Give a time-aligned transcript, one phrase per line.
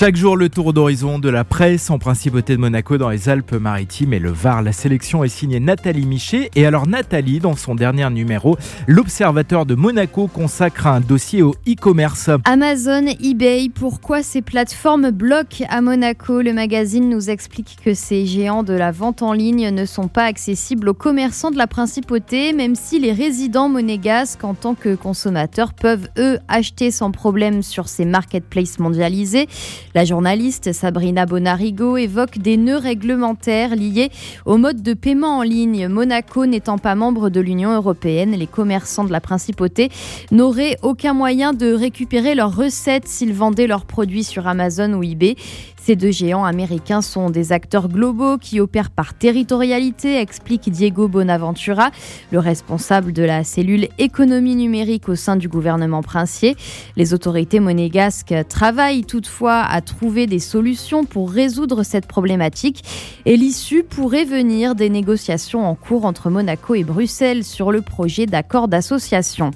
[0.00, 4.14] Chaque jour, le tour d'horizon de la presse en principauté de Monaco dans les Alpes-Maritimes
[4.14, 4.62] et le Var.
[4.62, 6.48] La sélection est signée Nathalie Michet.
[6.56, 8.56] Et alors, Nathalie, dans son dernier numéro,
[8.86, 12.30] l'Observateur de Monaco consacre un dossier au e-commerce.
[12.46, 16.40] Amazon, eBay, pourquoi ces plateformes bloquent à Monaco?
[16.40, 20.24] Le magazine nous explique que ces géants de la vente en ligne ne sont pas
[20.24, 25.74] accessibles aux commerçants de la principauté, même si les résidents monégasques, en tant que consommateurs,
[25.74, 29.46] peuvent eux acheter sans problème sur ces marketplaces mondialisés.
[29.92, 34.10] La journaliste Sabrina Bonarigo évoque des nœuds réglementaires liés
[34.44, 35.88] au mode de paiement en ligne.
[35.88, 39.90] Monaco n'étant pas membre de l'Union européenne, les commerçants de la principauté
[40.30, 45.34] n'auraient aucun moyen de récupérer leurs recettes s'ils vendaient leurs produits sur Amazon ou eBay.
[45.82, 51.90] Ces deux géants américains sont des acteurs globaux qui opèrent par territorialité, explique Diego Bonaventura,
[52.30, 56.54] le responsable de la cellule économie numérique au sein du gouvernement princier.
[56.96, 62.84] Les autorités monégasques travaillent toutefois à trouver des solutions pour résoudre cette problématique
[63.26, 68.26] et l'issue pourrait venir des négociations en cours entre Monaco et Bruxelles sur le projet
[68.26, 69.50] d'accord d'association.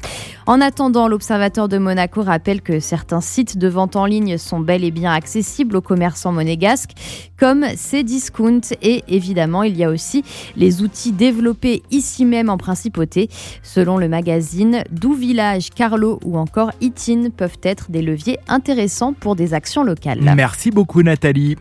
[0.47, 4.85] En attendant, l'Observateur de Monaco rappelle que certains sites de vente en ligne sont bel
[4.85, 6.93] et bien accessibles aux commerçants monégasques,
[7.39, 10.23] comme Cdiscount et évidemment, il y a aussi
[10.57, 13.29] les outils développés ici même en principauté.
[13.63, 19.37] Selon le magazine, Doux Village, Carlo ou encore Itin peuvent être des leviers intéressants pour
[19.37, 20.14] des actions locales.
[20.21, 21.53] Merci beaucoup Nathalie.